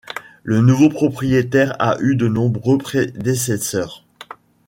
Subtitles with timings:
[0.41, 4.03] Le nouveau propriétaire a eu de nombreux prédécesseurs.